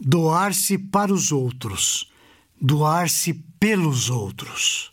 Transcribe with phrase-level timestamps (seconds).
[0.00, 2.10] doar-se para os outros,
[2.60, 4.90] doar-se pelos outros.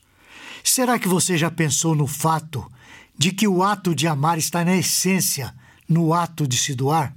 [0.64, 2.70] Será que você já pensou no fato
[3.18, 5.56] de que o ato de amar está na essência
[5.88, 7.16] no ato de se doar?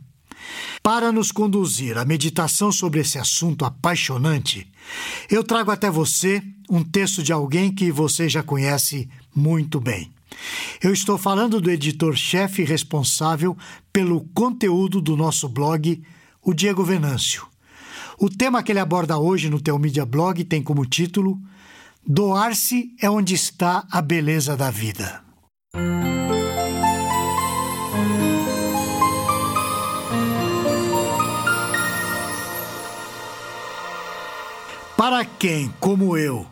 [0.82, 4.66] Para nos conduzir à meditação sobre esse assunto apaixonante,
[5.28, 10.10] eu trago até você um texto de alguém que você já conhece muito bem.
[10.80, 13.58] Eu estou falando do editor-chefe responsável
[13.92, 16.00] pelo conteúdo do nosso blog,
[16.40, 17.49] o Diego Venâncio.
[18.22, 21.40] O tema que ele aborda hoje no Teu Media Blog tem como título
[22.06, 25.24] Doar-se é onde está a beleza da vida.
[34.98, 36.46] Para quem, como eu,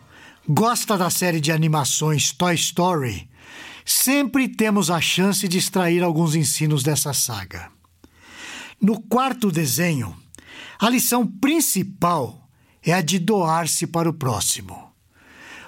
[0.47, 3.29] gosta da série de animações Toy Story,
[3.85, 7.69] sempre temos a chance de extrair alguns ensinos dessa saga.
[8.81, 10.15] No quarto desenho,
[10.79, 12.49] a lição principal
[12.81, 14.89] é a de doar-se para o próximo.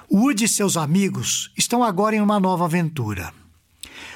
[0.10, 3.34] Woody e seus amigos estão agora em uma nova aventura.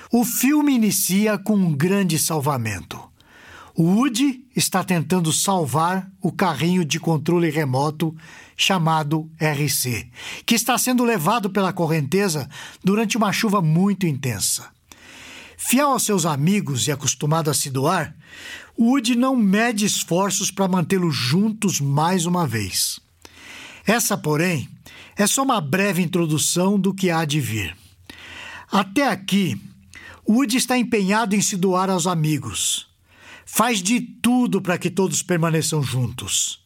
[0.09, 2.97] O filme inicia com um grande salvamento.
[3.77, 8.15] Woody está tentando salvar o carrinho de controle remoto
[8.55, 10.09] chamado RC,
[10.45, 12.49] que está sendo levado pela correnteza
[12.81, 14.74] durante uma chuva muito intensa.
[15.67, 18.15] Fiel aos seus amigos e acostumado a se doar,
[18.77, 22.99] Woody não mede esforços para mantê-los juntos mais uma vez.
[23.83, 24.69] Essa, porém,
[25.15, 27.75] é só uma breve introdução do que há de vir.
[28.71, 29.59] Até aqui,
[30.29, 32.85] Woody está empenhado em se doar aos amigos.
[33.43, 36.63] Faz de tudo para que todos permaneçam juntos.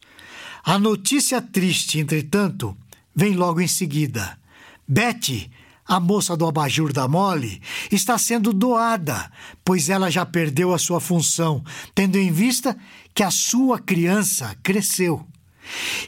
[0.62, 2.76] A notícia triste, entretanto,
[3.16, 4.38] vem logo em seguida.
[4.86, 5.50] Betty,
[5.90, 7.60] a moça do abajur da Mole,
[7.90, 9.28] está sendo doada,
[9.64, 11.64] pois ela já perdeu a sua função,
[11.96, 12.78] tendo em vista
[13.12, 15.26] que a sua criança cresceu.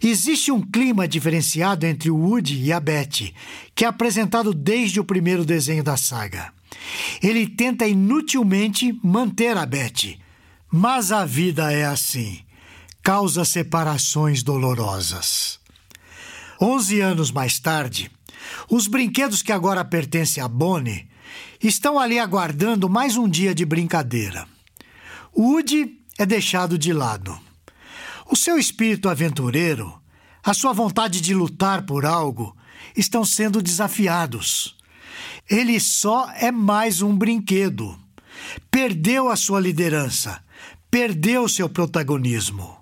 [0.00, 3.34] Existe um clima diferenciado entre o Woody e a Betty,
[3.74, 6.52] que é apresentado desde o primeiro desenho da saga.
[7.20, 10.16] Ele tenta inutilmente manter a Betty,
[10.70, 12.38] mas a vida é assim
[13.02, 15.58] causa separações dolorosas.
[16.60, 18.08] Onze anos mais tarde,
[18.68, 21.08] os brinquedos que agora pertencem a Bonnie
[21.62, 24.46] estão ali aguardando mais um dia de brincadeira.
[25.36, 27.38] Woody é deixado de lado.
[28.30, 30.00] O seu espírito aventureiro,
[30.42, 32.56] a sua vontade de lutar por algo,
[32.96, 34.76] estão sendo desafiados.
[35.48, 37.98] Ele só é mais um brinquedo.
[38.70, 40.42] Perdeu a sua liderança,
[40.90, 42.76] perdeu seu protagonismo.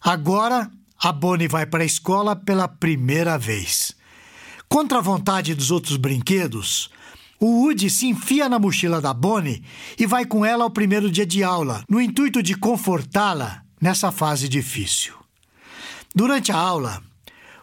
[0.00, 0.70] Agora,
[1.02, 3.94] a Bonnie vai para a escola pela primeira vez.
[4.72, 6.88] Contra a vontade dos outros brinquedos,
[7.38, 9.62] o Woody se enfia na mochila da Bonnie
[9.98, 14.48] e vai com ela ao primeiro dia de aula, no intuito de confortá-la nessa fase
[14.48, 15.12] difícil.
[16.14, 17.02] Durante a aula,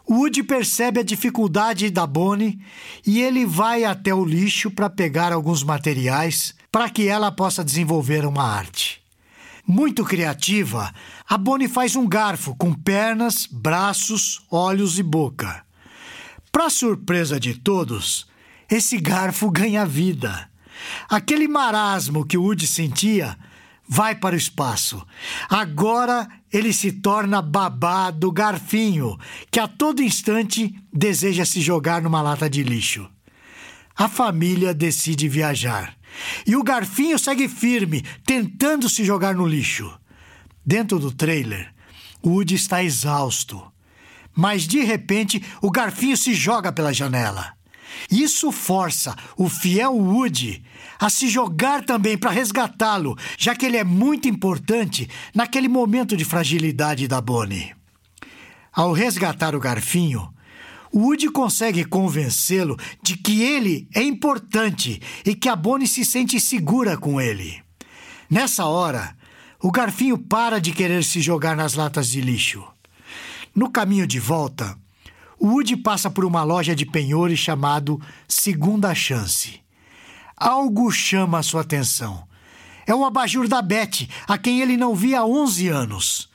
[0.08, 2.60] Woody percebe a dificuldade da Bonnie
[3.04, 8.24] e ele vai até o lixo para pegar alguns materiais para que ela possa desenvolver
[8.24, 9.02] uma arte.
[9.68, 10.94] Muito criativa,
[11.28, 15.68] a Bonnie faz um garfo com pernas, braços, olhos e boca.
[16.52, 18.28] Para surpresa de todos,
[18.70, 20.50] esse garfo ganha vida.
[21.10, 23.38] Aquele marasmo que Woody sentia
[23.88, 25.06] vai para o espaço.
[25.50, 29.18] Agora ele se torna babá do garfinho,
[29.52, 33.10] que a todo instante deseja se jogar numa lata de lixo.
[33.96, 35.98] A família decide viajar.
[36.46, 39.92] E o garfinho segue firme, tentando se jogar no lixo.
[40.66, 41.74] Dentro do trailer,
[42.24, 43.72] Woody está exausto.
[44.36, 47.54] Mas de repente, o garfinho se joga pela janela.
[48.10, 50.64] Isso força o fiel Woody
[51.00, 56.26] a se jogar também para resgatá-lo, já que ele é muito importante naquele momento de
[56.26, 57.74] fragilidade da Bonnie.
[58.72, 60.32] Ao resgatar o garfinho,
[60.94, 66.98] Woody consegue convencê-lo de que ele é importante e que a Bonnie se sente segura
[66.98, 67.62] com ele.
[68.30, 69.16] Nessa hora,
[69.62, 72.64] o garfinho para de querer se jogar nas latas de lixo.
[73.56, 74.78] No caminho de volta,
[75.42, 79.62] Woody passa por uma loja de penhores chamado Segunda Chance.
[80.36, 82.28] Algo chama sua atenção.
[82.86, 86.30] É o abajur da Beth, a quem ele não via há 11 anos.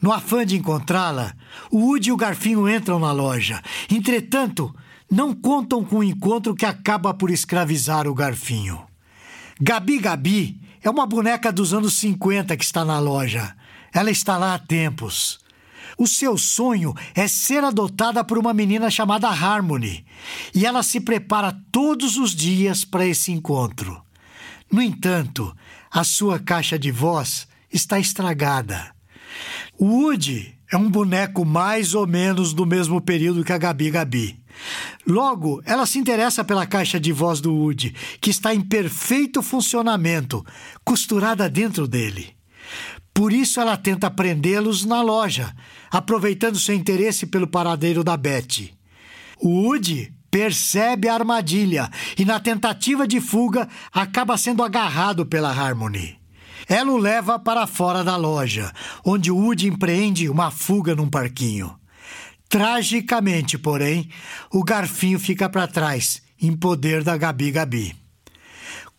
[0.00, 1.34] No afã de encontrá-la,
[1.70, 3.62] o Woody e o Garfinho entram na loja.
[3.90, 4.74] Entretanto,
[5.10, 8.80] não contam com o encontro que acaba por escravizar o Garfinho.
[9.60, 13.54] Gabi Gabi é uma boneca dos anos 50 que está na loja.
[13.92, 15.38] Ela está lá há tempos.
[15.96, 20.04] O seu sonho é ser adotada por uma menina chamada Harmony,
[20.54, 24.00] e ela se prepara todos os dias para esse encontro.
[24.70, 25.54] No entanto,
[25.90, 28.94] a sua caixa de voz está estragada.
[29.80, 34.40] Woody é um boneco mais ou menos do mesmo período que a Gabi Gabi.
[35.06, 40.44] Logo, ela se interessa pela caixa de voz do Woody, que está em perfeito funcionamento,
[40.84, 42.39] costurada dentro dele.
[43.12, 45.54] Por isso ela tenta prendê-los na loja,
[45.90, 48.74] aproveitando seu interesse pelo paradeiro da Betty.
[49.42, 56.18] Woody percebe a armadilha e, na tentativa de fuga, acaba sendo agarrado pela Harmony.
[56.68, 58.72] Ela o leva para fora da loja,
[59.04, 61.74] onde Woody empreende uma fuga num parquinho.
[62.48, 64.08] Tragicamente, porém,
[64.52, 67.96] o garfinho fica para trás, em poder da Gabi Gabi.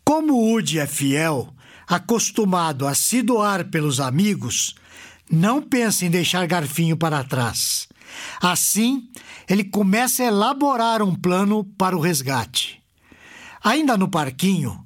[0.03, 1.53] Como Woody é fiel,
[1.91, 4.75] acostumado a se doar pelos amigos,
[5.29, 7.89] não pensa em deixar Garfinho para trás.
[8.41, 9.09] Assim,
[9.47, 12.81] ele começa a elaborar um plano para o resgate.
[13.61, 14.85] Ainda no parquinho,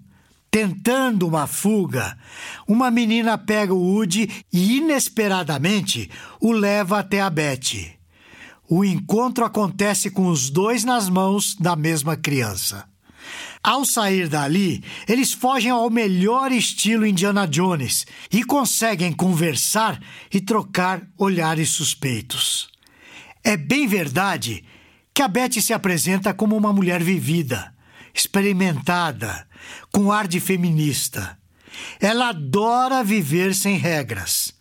[0.49, 2.17] tentando uma fuga,
[2.67, 6.09] uma menina pega o Woody e inesperadamente
[6.41, 7.93] o leva até a Betty.
[8.67, 12.94] O encontro acontece com os dois nas mãos da mesma criança.
[13.65, 19.99] Ao sair dali, eles fogem ao melhor estilo Indiana Jones e conseguem conversar
[20.31, 22.69] e trocar olhares suspeitos.
[23.43, 24.63] É bem verdade
[25.11, 27.73] que a Betty se apresenta como uma mulher vivida,
[28.13, 29.47] experimentada,
[29.91, 31.35] com ar de feminista.
[31.99, 34.53] Ela adora viver sem regras.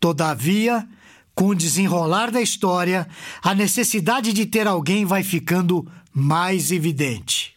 [0.00, 0.84] Todavia,
[1.32, 3.06] com o desenrolar da história,
[3.40, 7.52] a necessidade de ter alguém vai ficando mais evidente.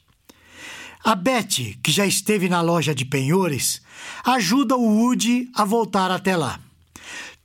[1.06, 3.80] A Betty, que já esteve na loja de penhores,
[4.24, 6.60] ajuda o Woody a voltar até lá.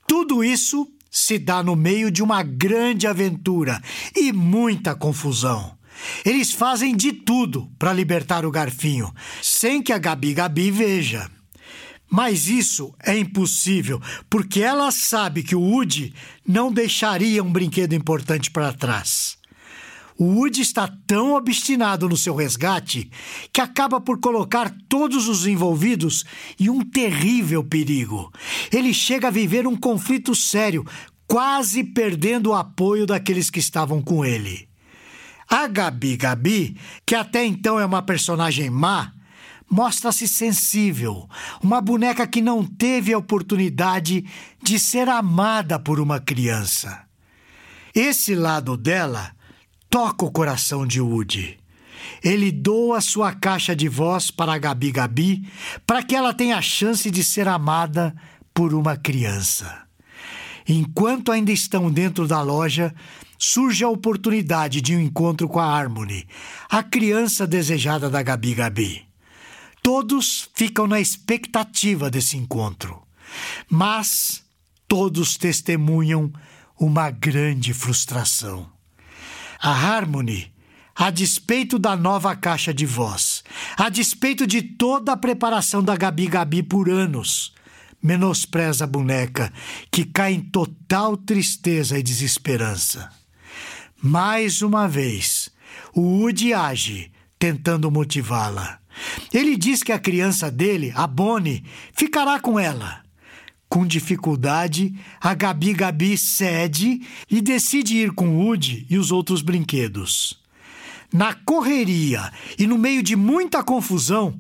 [0.08, 3.78] Tudo isso se dá no meio de uma grande aventura
[4.16, 5.76] e muita confusão.
[6.24, 9.12] Eles fazem de tudo para libertar o garfinho,
[9.42, 11.30] sem que a Gabi Gabi veja.
[12.10, 16.14] Mas isso é impossível, porque ela sabe que o Woody
[16.48, 19.38] não deixaria um brinquedo importante para trás.
[20.22, 23.10] O está tão obstinado no seu resgate
[23.50, 26.26] que acaba por colocar todos os envolvidos
[26.58, 28.30] em um terrível perigo.
[28.70, 30.84] Ele chega a viver um conflito sério,
[31.26, 34.68] quase perdendo o apoio daqueles que estavam com ele.
[35.48, 36.76] A Gabi Gabi,
[37.06, 39.14] que até então é uma personagem má,
[39.70, 41.26] mostra-se sensível,
[41.62, 44.26] uma boneca que não teve a oportunidade
[44.62, 47.06] de ser amada por uma criança.
[47.94, 49.39] Esse lado dela
[49.90, 51.58] toca o coração de Woody.
[52.22, 55.48] Ele doa sua caixa de voz para a Gabi Gabi
[55.84, 58.14] para que ela tenha a chance de ser amada
[58.54, 59.82] por uma criança.
[60.66, 62.94] Enquanto ainda estão dentro da loja,
[63.36, 66.26] surge a oportunidade de um encontro com a Harmony,
[66.68, 69.06] a criança desejada da Gabi Gabi.
[69.82, 73.02] Todos ficam na expectativa desse encontro,
[73.68, 74.44] mas
[74.86, 76.30] todos testemunham
[76.78, 78.79] uma grande frustração.
[79.62, 80.50] A Harmony,
[80.94, 83.44] a despeito da nova caixa de voz,
[83.76, 87.52] a despeito de toda a preparação da Gabi Gabi por anos,
[88.02, 89.52] menospreza a boneca,
[89.90, 93.10] que cai em total tristeza e desesperança.
[94.02, 95.50] Mais uma vez,
[95.94, 98.78] o Woody age, tentando motivá-la.
[99.30, 103.02] Ele diz que a criança dele, a Bonnie, ficará com ela
[103.70, 107.00] com dificuldade, a Gabi Gabi cede
[107.30, 110.40] e decide ir com Woody e os outros brinquedos.
[111.12, 114.38] Na correria e no meio de muita confusão,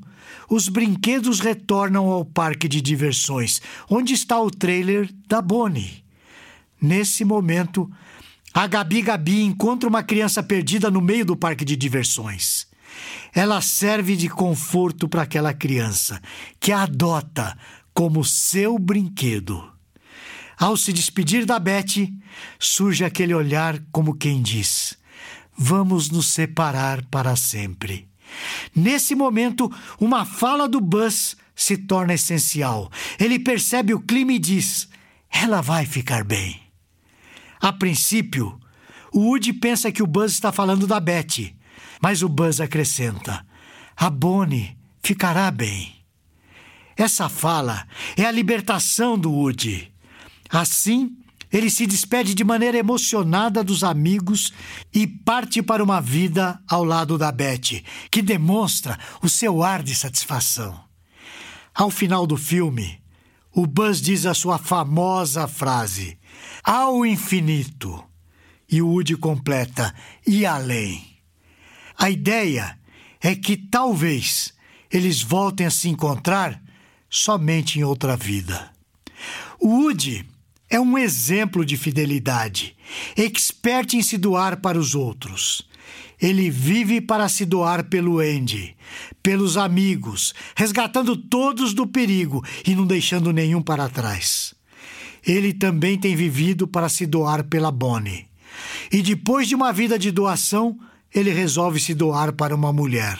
[0.48, 6.02] os brinquedos retornam ao parque de diversões, onde está o trailer da Bonnie.
[6.82, 7.88] Nesse momento,
[8.52, 12.66] a Gabi Gabi encontra uma criança perdida no meio do parque de diversões.
[13.32, 16.20] Ela serve de conforto para aquela criança,
[16.58, 17.56] que a adota
[17.94, 19.70] como seu brinquedo.
[20.58, 22.12] Ao se despedir da Betty,
[22.58, 24.98] surge aquele olhar como quem diz:
[25.56, 28.08] Vamos nos separar para sempre.
[28.74, 32.90] Nesse momento, uma fala do Buzz se torna essencial.
[33.18, 34.88] Ele percebe o clima e diz:
[35.30, 36.60] Ela vai ficar bem.
[37.60, 38.58] A princípio,
[39.12, 41.56] o Woody pensa que o Buzz está falando da Betty,
[42.00, 43.46] mas o Buzz acrescenta:
[43.96, 45.99] A Bonnie ficará bem.
[47.00, 49.90] Essa fala é a libertação do Woody.
[50.50, 51.16] Assim,
[51.50, 54.52] ele se despede de maneira emocionada dos amigos
[54.92, 59.94] e parte para uma vida ao lado da Betty, que demonstra o seu ar de
[59.94, 60.78] satisfação.
[61.74, 63.00] Ao final do filme,
[63.50, 66.18] o Buzz diz a sua famosa frase:
[66.62, 68.04] Ao infinito.
[68.70, 69.94] E o Woody completa:
[70.26, 71.02] E além.
[71.96, 72.78] A ideia
[73.22, 74.52] é que talvez
[74.90, 76.60] eles voltem a se encontrar
[77.10, 78.70] somente em outra vida.
[79.58, 80.24] O Woody
[80.70, 82.76] é um exemplo de fidelidade,
[83.16, 85.68] expert em se doar para os outros.
[86.20, 88.76] Ele vive para se doar pelo Andy,
[89.22, 94.54] pelos amigos, resgatando todos do perigo e não deixando nenhum para trás.
[95.26, 98.26] Ele também tem vivido para se doar pela Bonnie.
[98.92, 100.78] E depois de uma vida de doação,
[101.14, 103.18] ele resolve se doar para uma mulher.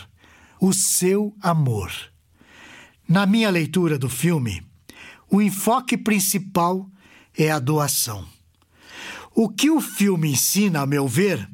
[0.61, 1.91] O seu amor.
[3.11, 4.62] Na minha leitura do filme,
[5.29, 6.88] o enfoque principal
[7.37, 8.25] é a doação.
[9.35, 11.50] O que o filme ensina, a meu ver,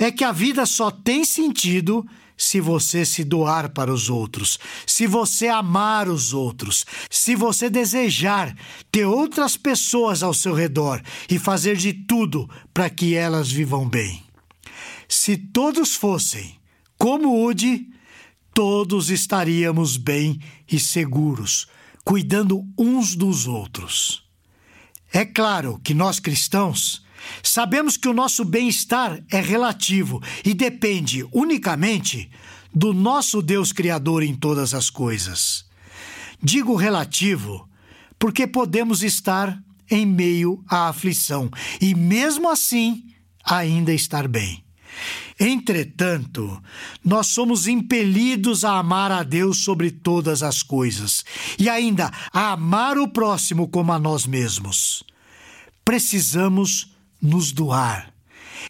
[0.00, 2.04] é que a vida só tem sentido
[2.36, 8.56] se você se doar para os outros, se você amar os outros, se você desejar
[8.90, 14.24] ter outras pessoas ao seu redor e fazer de tudo para que elas vivam bem.
[15.08, 16.56] Se todos fossem
[16.98, 17.94] como Woody,
[18.56, 21.66] todos estaríamos bem e seguros,
[22.02, 24.24] cuidando uns dos outros.
[25.12, 27.04] É claro que nós cristãos
[27.42, 32.30] Sabemos que o nosso bem-estar é relativo e depende unicamente
[32.72, 35.64] do nosso Deus Criador em todas as coisas.
[36.40, 37.68] Digo relativo
[38.18, 39.60] porque podemos estar
[39.90, 43.02] em meio à aflição e, mesmo assim,
[43.44, 44.65] ainda estar bem.
[45.38, 46.62] Entretanto,
[47.04, 51.24] nós somos impelidos a amar a Deus sobre todas as coisas
[51.58, 55.04] e ainda a amar o próximo como a nós mesmos.
[55.84, 58.12] Precisamos nos doar.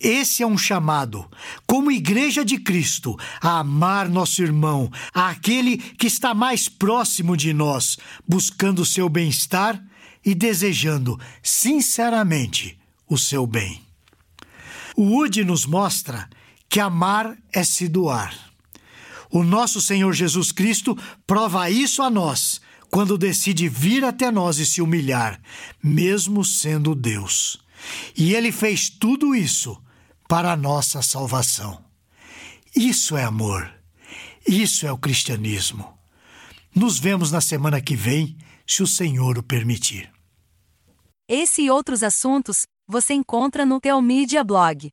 [0.01, 1.25] Esse é um chamado,
[1.67, 7.97] como Igreja de Cristo, a amar nosso irmão, aquele que está mais próximo de nós,
[8.29, 9.83] buscando o seu bem-estar
[10.25, 12.79] e desejando sinceramente
[13.09, 13.86] o seu bem.
[14.97, 16.29] O Wood nos mostra
[16.69, 18.35] que amar é se doar.
[19.31, 22.61] O nosso Senhor Jesus Cristo prova isso a nós
[22.91, 25.39] quando decide vir até nós e se humilhar,
[25.83, 27.59] mesmo sendo Deus.
[28.17, 29.77] E ele fez tudo isso
[30.29, 31.85] para a nossa salvação.
[32.75, 33.71] Isso é amor.
[34.47, 35.93] Isso é o cristianismo.
[36.75, 38.37] Nos vemos na semana que vem,
[38.67, 40.11] se o Senhor o permitir.
[41.29, 44.91] Esse e outros assuntos você encontra no Teomídia Blog.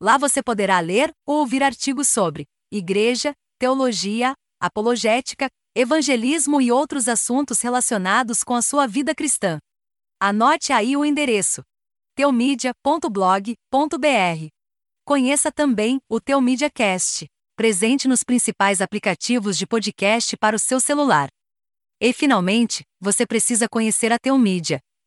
[0.00, 7.60] Lá você poderá ler ou ouvir artigos sobre igreja, teologia, apologética, evangelismo e outros assuntos
[7.60, 9.58] relacionados com a sua vida cristã.
[10.20, 11.62] Anote aí o endereço
[12.14, 14.48] teomídia.blog.br.
[15.04, 21.28] Conheça também o Teomídia Cast, presente nos principais aplicativos de podcast para o seu celular.
[22.00, 24.80] E finalmente, você precisa conhecer a Teomídia,